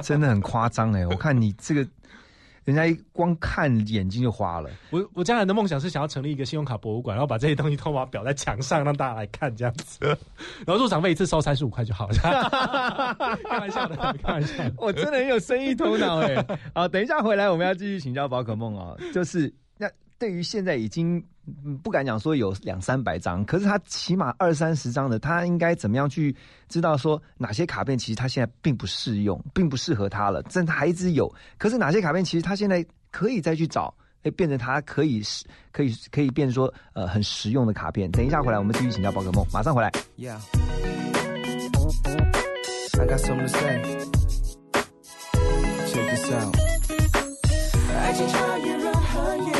[0.03, 1.05] 真的很夸张哎！
[1.09, 1.85] 我看你这个，
[2.63, 4.69] 人家一光看眼睛就花了。
[4.91, 9.97] 我我将来的梦想是想要成立一个信用卡博物馆，然后把这些东西都把裱在墙上，让大家来看这样子。
[10.65, 12.15] 然后入场费一次收三十五块就好了。
[13.49, 14.63] 开玩笑的，开玩笑。
[14.77, 16.45] 我真的很有生意头脑哎！
[16.73, 19.64] 好，等一下回来我们要继续请教宝可梦哦，就是那
[20.17, 21.23] 对于现在已经。
[21.83, 26.35] 不敢讲说有两三百张，可是他起码二三十张的，他应该怎么样去
[26.67, 31.31] 知道说哪些卡片其实他现在并不适用，并不适合他了，但他还一直有。
[31.59, 33.93] 可是哪些卡片其实他现在可以再去找，
[34.23, 35.21] 哎，变成他可以
[35.71, 38.09] 可以可以变说呃很实用的卡片。
[38.09, 39.91] 等一下回来，我们继续请教宝可梦，马上回来。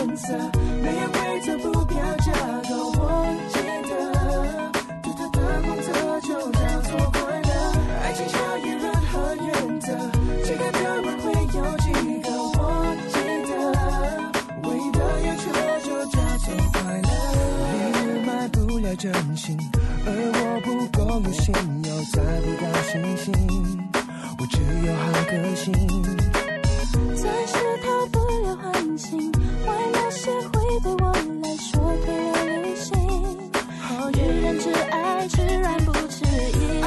[0.05, 0.37] 颜色，
[0.83, 2.31] 没有规则，不标价
[2.69, 2.75] 格。
[2.93, 3.01] 我
[3.49, 3.57] 记
[3.89, 3.91] 得，
[5.01, 5.87] 独特的工作
[6.21, 7.49] 就叫做快乐。
[8.03, 9.47] 爱情少要言论和原
[9.81, 9.87] 则，
[10.43, 11.89] 几个转弯会有几
[12.21, 12.29] 个？
[12.53, 12.59] 我
[13.09, 13.17] 记
[13.49, 13.51] 得，
[14.69, 15.43] 唯一的要求
[15.81, 17.09] 就叫做快乐。
[17.73, 19.57] 你也买不了真心，
[20.05, 20.67] 而我不
[20.99, 21.51] 够用心，
[21.83, 23.33] 又再不到星星，
[24.37, 24.53] 我只
[24.85, 25.01] 有好
[25.31, 25.73] 个性。
[27.15, 28.34] 再试探不。
[28.97, 31.11] 心，为那些会对我
[31.43, 32.95] 来说退了理性，
[34.13, 36.81] 女人只爱吃软不吃硬，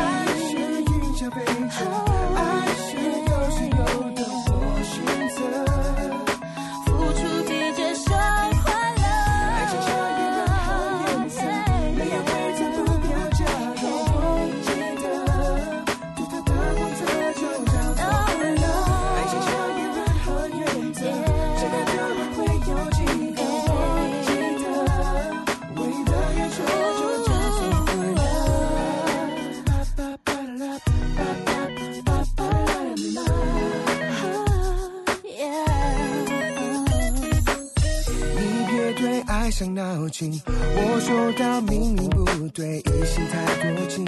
[38.99, 44.05] 对，爱上脑筋，我说到明明不对，一心太过紧，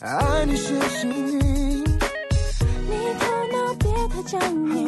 [0.00, 4.40] 爱你是幸运，你头脑别太僵
[4.74, 4.81] 硬，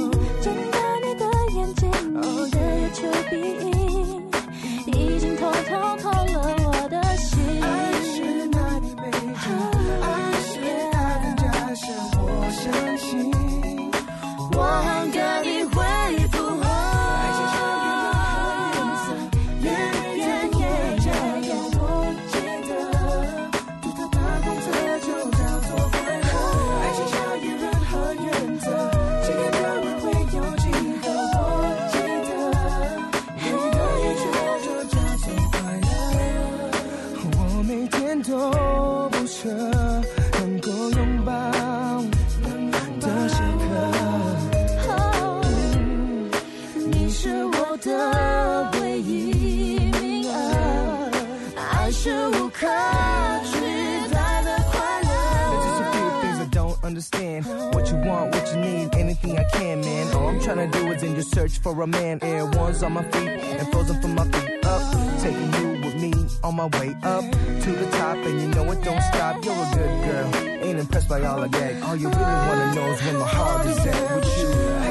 [61.64, 62.18] for a man.
[62.22, 64.82] Air ones on my feet and frozen from my feet up.
[65.20, 66.12] Taking you with me
[66.44, 67.24] on my way up
[67.64, 69.42] to the top, and you know it don't stop.
[69.42, 70.28] You're a good girl,
[70.66, 71.82] ain't impressed by all of that.
[71.82, 74.83] All you really wanna know is when my heart is at with you.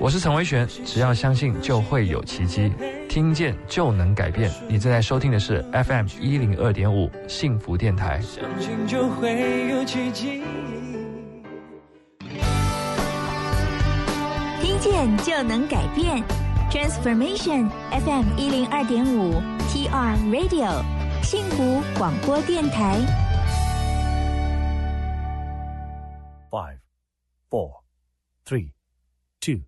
[0.00, 2.72] 我是陈维璇只要相信就会有奇迹
[3.08, 4.50] 听见就能改变。
[4.68, 8.20] 你正在收听的是 fm 一零二点五幸福电台。
[14.60, 16.20] 听见就能改变。
[16.70, 20.82] Transformation fm 一零二点五 tr radio
[21.22, 22.98] 幸福广播电台。
[26.50, 26.78] Five
[27.48, 27.83] four
[28.44, 28.72] three,
[29.40, 29.62] two.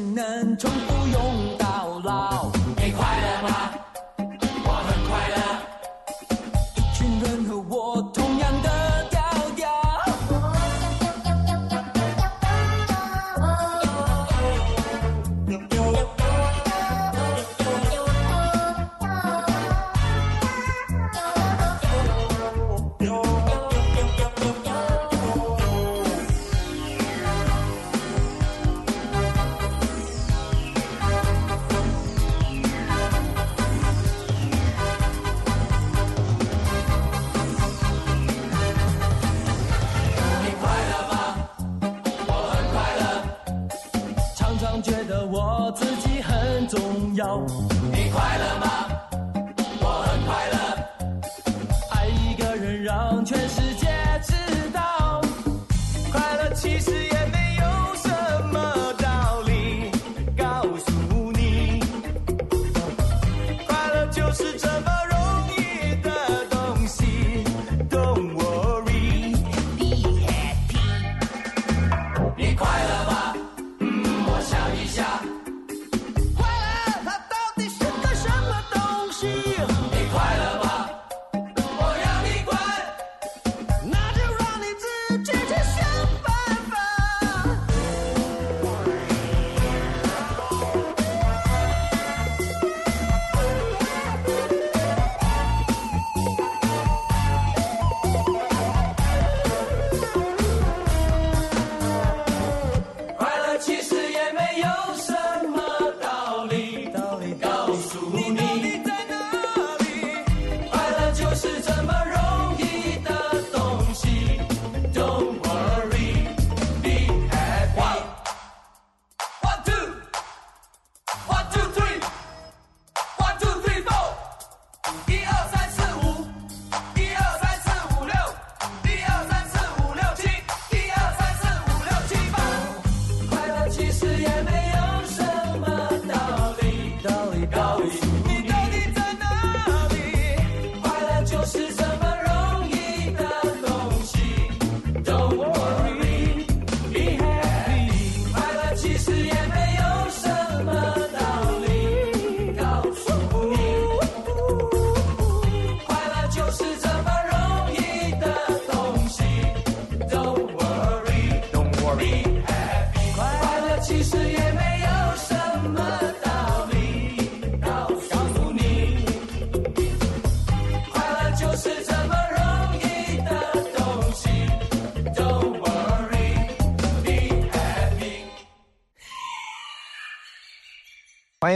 [0.00, 2.50] 能重复用到老。
[2.76, 3.75] 你快乐吗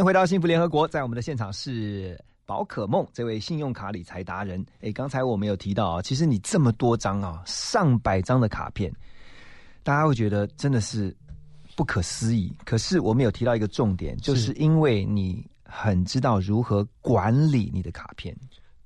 [0.05, 4.65] 回到幸福联合国在我们的现场是宝可梦这位信用卡理财达人。
[4.81, 8.93] 诶刚才我们有提到啊其实你这么多张啊上百张的卡片
[9.83, 11.15] 大家会觉得真的是
[11.77, 12.53] 不可思议。
[12.65, 18.35] 可是我们有提到一个重点就是因为你很知道如何管理你的卡片。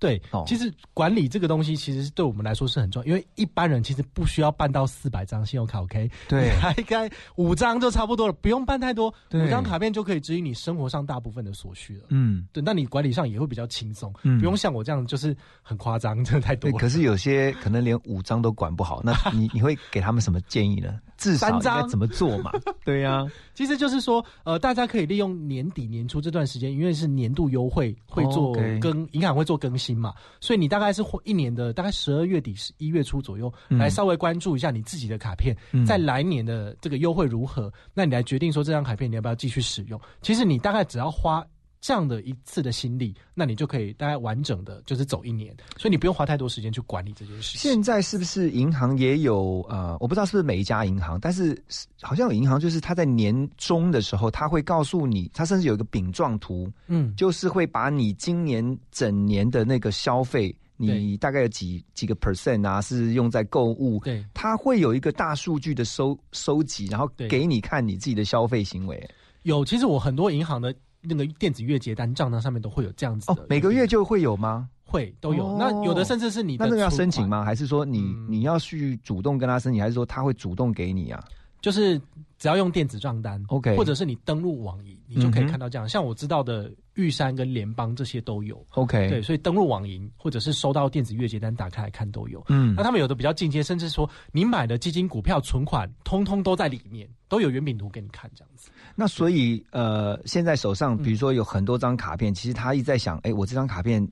[0.04, 6.10] 对，其实管理这个东西，其实对我们来说是很重要，因为一般人其实不需要办到四百张信用卡，OK？
[6.28, 12.04] 对，大概五张就差不多了，不用办太多，五张卡片就可以指引你生活上大部分的所需了。
[12.10, 16.70] 嗯，对，那你管理上也会比较轻松，不用像我这样就是很夸张，真的太多。
[16.72, 21.00] 可是有些可能连五张都管不好，那你你会给他们什么建议呢？
[21.16, 22.50] 至少应该怎么做嘛？
[22.84, 35.56] 对呀，其实就是说，呃，大家可以利用年底年初这段时间，因为是年度优惠会做更，银行会做更新嘛，所以你大概是一年的大概十二月底、十一月初左右，来稍微关注一下你自己的卡片，
[35.86, 40.00] 在来年的这个优惠如何，那你来决定说这张卡片你要不要继续使用。
[40.22, 41.44] 其实你大概只要花。
[41.84, 47.58] 这样的一次的心力，那你就可以大概完整的就是走一年，所以你不用花太多时间去管理这件事。
[47.58, 51.54] 现在是不是银行也有呃，我不知道是不是每一家银行，但是
[52.00, 69.06] 好像有银行就是他在年终的时候，他会告诉你，他甚至有一个饼状图，嗯，就是会把你今年整年的那个消费，你大概有几几个 percent 啊，是用在购物，对，它会有一个大数据的收收集，然后给你看你自己的消费行为。
[69.42, 70.74] 有，其实我很多银行的。
[71.04, 74.68] 那个电子月结单账单上面都会有这样子的，每个月就会有吗？
[74.84, 75.56] 会都有。
[75.58, 77.44] 那有的甚至是你那那个要申请吗？
[77.44, 81.22] 还是说你你要去主动跟他申请，还是说他会主动给你啊？
[81.60, 81.98] 就是
[82.38, 85.88] 只要用电子账单，OK，或者是你登录网银，你就可以看到这样。
[85.88, 92.44] 像我知道的玉山跟联邦这些都有，OK，对，所以登录网银或者是收到电子月结单打开来看都有。
[92.48, 98.70] 嗯，那他们有的比较进阶，甚至说你买的基金、股票、存款，通通都在里面，都有原饼图给你看，这样子。
[98.94, 104.06] 那所以呃，现在手上比如说有很多张卡片，其实他一直在想，哎，我这张卡片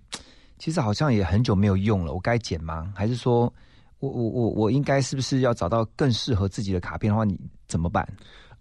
[0.59, 2.93] 其实好像也很久没有用了，我该剪吗？
[2.97, 3.53] 还是说？
[4.01, 8.05] 我我我我应该是不是要找到更适合自己的卡片的话，你怎么办？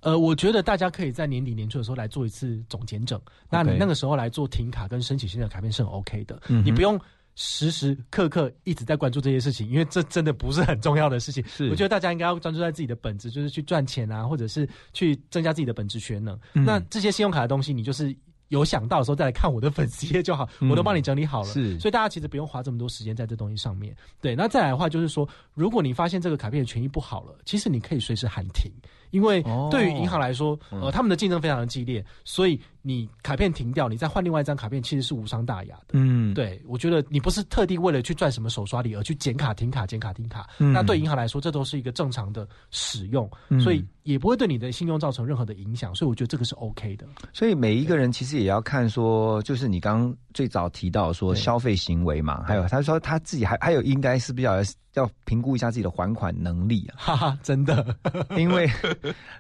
[0.02, 6.42] 呃，我觉得大家可以在年底年初的时候来做一次总检整，那你那个时候来做停卡跟申请新的卡片是很 OK 的。
[6.48, 7.00] 你不用
[7.36, 11.44] 时时刻刻一直在关注这些事情，因为这真的不是很重要的事情。
[11.48, 16.38] 是，我觉得大家应该要专注在自己的本职，就是去赚钱啊，或者是去增加自己的本职学能。
[16.54, 18.16] 那这些信用卡的东西，你就是。
[18.52, 21.48] 有想到的时候再来看我的粉丝页就好，我都帮你整理好了。
[21.48, 23.96] 是，所以大家其实不用花这么多时间在这东西上面。
[24.20, 28.70] 对，那再来的话就是说，如果你发现这个卡片的权益不好了，其实你可以随时喊停。
[29.12, 35.94] 因为对于银行来说，呃，他们的竞争非常的激烈，所以你卡片停掉，你再换另外一张卡片，其实是无伤大雅的。
[35.94, 43.30] 嗯，对，我觉得你不是特地为了去赚什么手刷礼而去剪卡停卡剪卡停卡，那对银行来说，这都是一个正常的使用，
[43.62, 47.06] 所以也不会对你的信用造成任何的影响，所以我觉得这个是 OK 的。
[47.34, 54.62] 所以每一个人其实也要看说，就是你刚刚最早提到说消费行为嘛，还有他说他自己还还有应该是比较。
[54.94, 56.96] 要评估一下自己的还款能力啊！
[56.98, 57.96] 哈 哈，真的，
[58.38, 58.70] 因为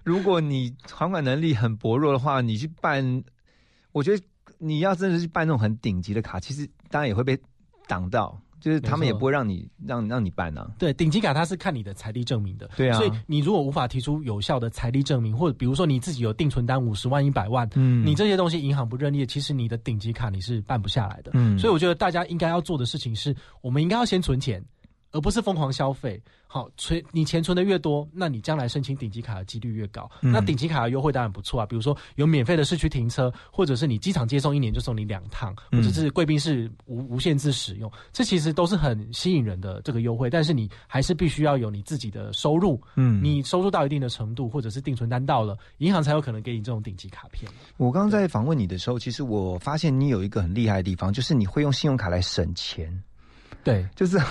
[0.03, 3.23] 如果你还款能力很薄弱的话，你去办，
[3.91, 4.23] 我觉得
[4.57, 7.37] 你要真的是去办那种很顶级的卡，其实当然也会被
[7.87, 10.71] 挡到，就是他们也不会让你让让你办啊。
[10.77, 12.97] 对，顶级卡它是看你的财力证明的，对啊。
[12.97, 21.31] 所以你如果无法提出有效的财力证明，或者比如说你自己有定存单五十万、一百万，嗯，你这些东西银行不认列，其实你的顶级卡你是办不下来的。
[21.33, 24.63] 嗯，所以我觉得大家应该要做的事情是，我们应该要先存钱。
[25.11, 30.09] 而不是疯狂消费，好存你钱存的越多，那你将来申请顶级卡的几率越高。
[30.21, 40.29] 那顶级卡的优惠当然不错啊，比如说有免费的市区停车，或者是你机场接送一年就送你两趟，或者是贵宾室无无限制使用，这其实都是很吸引人的这个优惠。
[40.29, 47.51] 但是你还是必须要有你自己的收入，嗯，你收入到一定的程度，或者是定存单到了，银行才有可能给你这种顶级卡片。
[47.77, 53.03] 我刚刚在访问你的时候，其实我发现你有一个很厉害的地方，就是你会用信用卡来省钱。
[53.63, 54.17] 对，就是。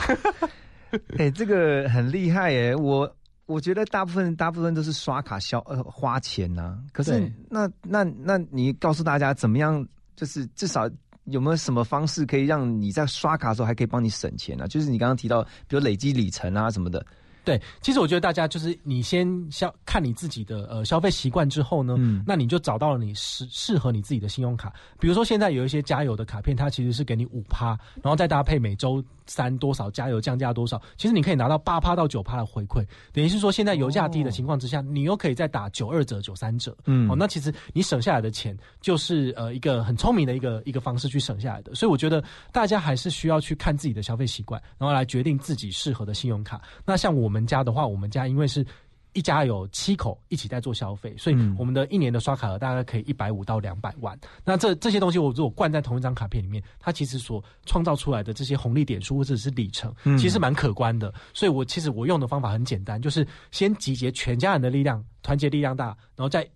[1.19, 2.75] 哎，这个很厉害哎！
[2.77, 3.11] 我
[3.47, 6.79] 我觉得大部分大部分都是刷卡消呃花钱呐。
[6.93, 9.87] 可是那那那你告诉大家怎么样？
[10.17, 10.89] 就是至少
[11.25, 14.69] 有没有什么方式可以让你在刷卡的时候还可以帮你省钱呢？
[14.69, 17.05] 就是你刚刚提到，比如累积里程啊什么的。
[17.43, 24.71] 对，其实我觉得大家就是你先消看你自己的呃消费习惯之后呢，那你就找到了你适适合你自己的信用卡。
[24.99, 27.69] 比如说现在有一些加油的卡片，它其实是给你五趴，
[28.03, 32.85] 然后再搭配每周三多少加油降价多少，其实你可以拿到八趴到九趴的回馈。
[33.13, 36.77] 等于是说现在油价低的情况之下，你又可以再打九二折、九三折。
[36.85, 41.75] 嗯，哦，那其实你省下来的钱就是呃一个很聪明的一个一个方式去省下来的。
[41.75, 42.23] 所以我觉得
[42.53, 46.61] 大家还是需要去看自己的消费习惯，然后来决定自己适合的信用卡。
[46.85, 47.31] 那像我。
[47.31, 48.67] 我们家的话，我们家因为是
[49.13, 54.19] 一家有七口一起在做消费，所以我们的一年的刷卡额大概可以一百五到两百万。
[54.45, 61.13] 那这这些东西，我如果灌在同一张卡片里面，它其实所创造出来的这些红利点数或者是里程，其实蛮可观的。
[61.35, 66.49] 所以我其实我用的方法很简单，就是先集结全家人的力量，团结力量大，然后再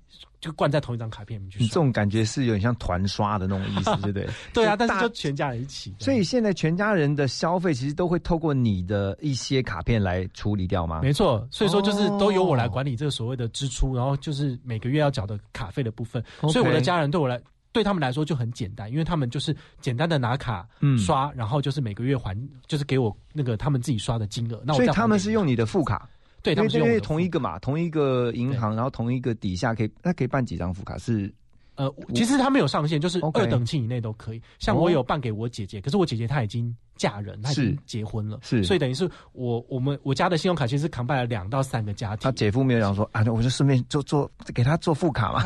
[0.45, 4.29] 就灌在同一张卡片里面去你这种感觉是有点像团刷的那种意思， 对不对？
[4.53, 5.95] 对啊，但是就全家人一起。
[5.99, 11.01] 所以现在全家人的消费其实都会透过你的一些卡片来处理掉吗？
[11.01, 16.23] 没错，所以说就是都由我来管理这个所谓的支出，然后就是每个月要缴的卡费的部分。
[16.43, 17.41] 所以我的家人对我来。
[17.73, 20.65] 对他们来说就很简单，因为他们就是简单的拿卡
[20.97, 22.33] 刷，然后就是每个月还，
[22.69, 24.63] 就是给我那个他们自己刷的金额。
[24.65, 26.09] 那所以他们是用你的副卡，
[26.45, 31.33] 对，他们因为同一个嘛，同一个银行，然后同一个底下可以，那可以办几张副卡是？
[31.77, 34.41] 呃，其实他没有上限，就是二等亲以内都可以。
[34.59, 42.19] 像我有办给我姐姐，可是我姐姐她已经嫁人，她已经结婚了，是，所以等于是我我们我家的信用卡其实是扛办了两到三个家庭。
[42.23, 45.43] 他姐夫没有讲说啊，我就顺便做做给他做副卡嘛。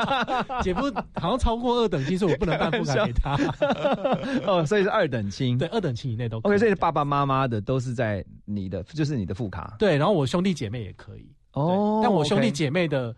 [0.62, 3.36] 姐夫好像超过二等亲，所以我不能办副卡给他。
[4.46, 6.38] 哦，所以是二等亲，对，二等亲以内都。
[6.38, 9.76] OK，所以爸爸妈妈的都是在你的，就是你的副卡。
[9.78, 11.30] 对，然后我兄弟姐妹也可以。
[11.52, 13.14] 哦，但我兄弟姐妹的。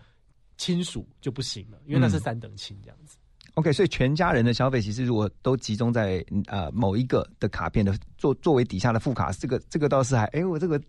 [0.58, 3.16] 亲属就不行了，因为那是三等亲这样子。
[3.54, 10.80] OK，所以全家人的消费其实如果都集中在呃某一个的卡片的作作为底下的副卡，这个这个倒是还哎我这个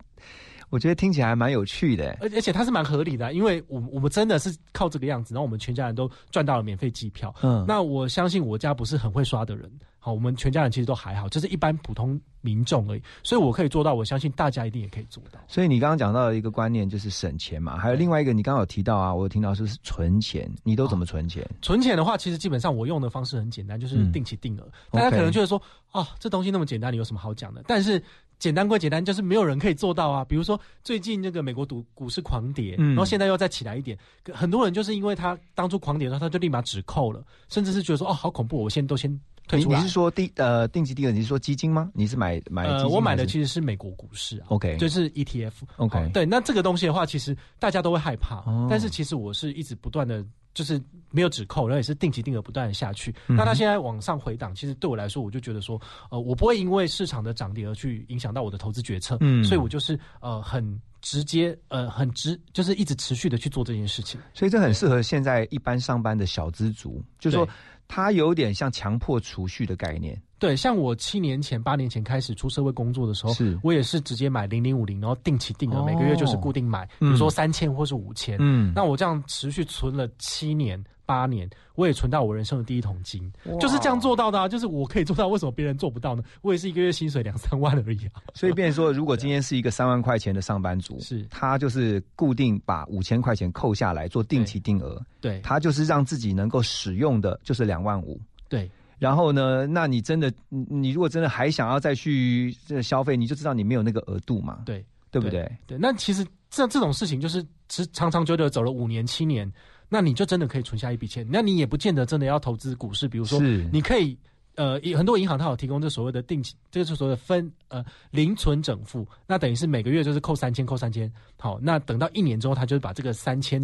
[0.70, 7.34] 我觉得听起来还蛮有趣的，而而且它是蛮合理的，因为我我们真的是靠这个样子，然后我们全家人都赚到了免费机票。
[7.42, 9.70] 嗯，那我相信我家不是很会刷的人。
[10.02, 15.38] 好，我们全家人其实都还好，就是一般普通民众而已，所以我可以做到，我相信大家一定也可以做到。
[15.46, 21.46] 所以你刚刚讲到的一个观念就是省钱嘛，还有另外一个你刚刚有提到啊，我有听到说是存钱，你都怎么存钱？
[21.62, 24.66] 存钱的话，其实基本上我用的方式很简单，就是定期定额。
[24.90, 25.62] 大家可能觉得说，
[25.92, 27.62] 哦，这东西那么简单，你有什么好讲的？
[27.68, 28.02] 但是
[28.40, 30.26] 简单归简单，就是没有人可以做到啊。
[30.26, 33.98] 比如说最近那个美国股股市狂跌，然后现在又再起来一点，
[34.34, 39.20] 很多人就是因为他当初狂跌的时候，他就立马止扣了，甚至是觉得说，哦，好恐怖，我现在都先。
[39.52, 41.12] 你你是说定呃定期定额？
[41.12, 41.90] 你是说基金吗？
[41.96, 42.68] 你是买买？
[42.68, 44.46] 呃，我买的其实是美国股市啊。
[44.50, 45.54] OK，就是 ETF。
[45.78, 48.44] OK，对，那这个东西的话，其实大家都会害怕。
[48.70, 50.24] 但是其实我是一直不断的，
[50.54, 50.82] 就是
[51.12, 53.14] 没有止扣，然后也是定期定额不断的下去。
[53.28, 55.80] 那它现在往上回档，其实对我来说，我就觉得说，
[56.12, 59.18] 呃，我不会因为市场的涨跌而去影响到我的投资决策。
[59.22, 64.20] 嗯，所以我就是呃很直接呃很直，就是一直持续的去做这件事情。
[64.34, 67.48] 所以这很适合现在一般上班的小资族，就是说。
[67.92, 80.84] 它有点像强迫储蓄的概念，对，像我七年前、八年前开始出社会工作的时候，是我也是直接买零零五零，然后定期定额，每个月就是固定买，比如说三千或是五千，嗯，那我这样持续存了七年。
[81.06, 84.48] 八年，我也存到我人生的第一桶金，就是这样做到的啊！
[84.48, 86.22] 就是我可以做到，为什么别人做不到呢？
[86.44, 88.22] 我也是一个月薪水两三万而已啊！
[88.36, 98.70] 所以，变说，如果今天是一个三万块钱的上班族，是他就是固定把五千块钱扣下来做定期定额，对，他就是让自己能够使用的就是两万五，对。
[99.00, 105.52] 然后呢，那你真的，你如果真的还想要再去这消费，你就知道你没有那个额度嘛，对，对不对？
[105.66, 109.52] 对，那其实这这种事情就是持长长久久走了五年七年。
[109.92, 113.40] 那你就真的可以存下一笔钱，那你也不见得真的要投资股市，比如说，
[113.72, 114.16] 你可以，
[114.54, 123.60] 呃，很多银行它有提供这所谓的定期，这个是所谓的分呃零存整付，那等于是每个月就是扣三千，扣三千，好，那等到一年之后，它就把这个三千。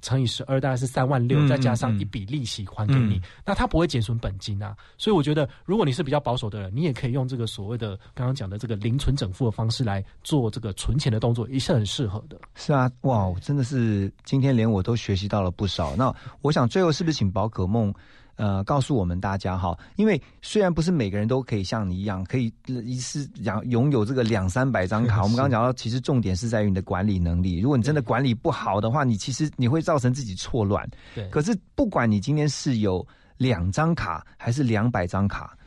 [0.00, 4.76] 乘以十二大概是三万六，再加上一笔利息还给你，那它不会减损本金啊。
[4.96, 12.38] 所以我觉得，如果你是比较保守的人，你也可以用这个所谓的刚刚讲的这个零存整付的方式来做这个存钱的动作，也是很适合的。
[12.54, 15.96] 是啊，哇，真的是今天连我都学习到了不少。
[15.96, 17.92] 那我想最后是不是请宝可梦？
[18.38, 25.22] 呃，告诉我们大家哈，因为虽然不是每个人都可以像你一样，可以一次养拥有这个两三百张卡。
[25.26, 27.58] 我们刚刚讲到，其实重点是在于你的管理能力。
[27.58, 30.88] 如果你真的管理不好的话，你其实你会造成自己错乱。
[31.16, 31.28] 对。
[31.30, 33.04] 可是不管你今天是有
[33.38, 35.58] 两张卡还是两百张卡，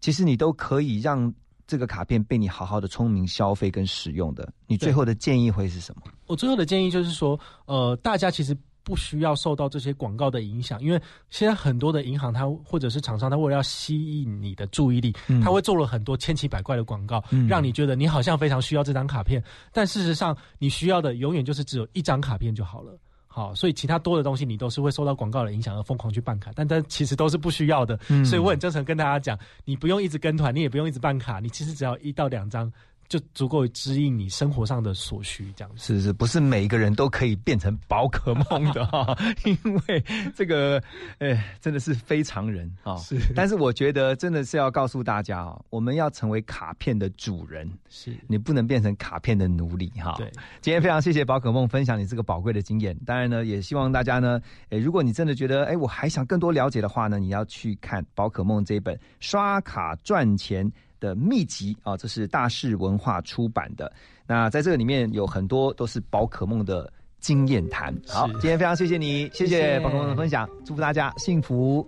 [0.00, 1.34] 其实你都可以让
[1.66, 4.48] 这个卡片被你好好的聪明消费跟使用的。
[4.68, 6.02] 你最后的建议会是什么？
[6.28, 7.36] 我最后的建议就是说，
[7.66, 8.56] 呃，大家其实。
[8.84, 15.12] 不需要受到这些广告的影响，因为现在很多的银行，它或者是厂商，它为了要吸引你的注意力，
[15.42, 22.96] 它会做了很多千奇百怪的广告，让你觉得你好像非常需要这张卡片，但事实上你需要的永远就是只有一张卡片就好了。
[23.26, 27.98] 好，所以其他多的东西你都是会受到广告的影响而疯狂去办卡，但但其实都是不需要的。
[28.24, 32.72] 所以我很真诚跟大家讲，你不用一直跟团，你也不用一直办卡，你其实只要一到两张。
[33.08, 39.16] 就足够支应你生活上的所需，这样是是，不是每一个人都可以变成宝可梦的 哈？
[39.44, 40.82] 因为这个，
[41.18, 42.96] 哎，真的是非常人啊。
[42.96, 50.14] 是，但是我觉得真的是要告诉大家啊，我们要成为卡片的主人，是你不能变成卡片的奴隶哈。
[50.16, 50.30] 对，
[50.60, 52.96] 今天非常谢谢宝可梦分享你这个宝贵的经验。
[53.06, 54.40] 当然呢，也希望大家呢，
[54.70, 60.70] 哎，如果你真的觉得哎，我还想更多了解的话呢，你要去看宝可梦这本刷卡赚钱。
[61.04, 63.92] 的秘籍啊，这是大是文化出版的。
[64.26, 66.90] 那在这个里面有很多都是宝可梦的
[67.20, 67.94] 经验谈。
[68.08, 71.86] 好，今天非常谢谢你，谢谢宝可梦的分享，祝福大家幸福。